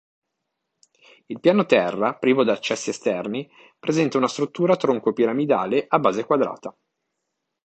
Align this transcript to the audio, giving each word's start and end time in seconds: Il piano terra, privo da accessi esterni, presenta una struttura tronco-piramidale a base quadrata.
Il 1.27 1.39
piano 1.39 1.67
terra, 1.67 2.15
privo 2.15 2.43
da 2.43 2.53
accessi 2.53 2.89
esterni, 2.89 3.47
presenta 3.77 4.17
una 4.17 4.27
struttura 4.27 4.75
tronco-piramidale 4.75 5.85
a 5.87 5.99
base 5.99 6.25
quadrata. 6.25 6.75